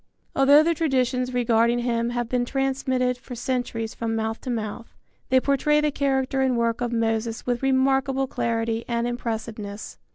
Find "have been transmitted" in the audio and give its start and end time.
2.09-3.19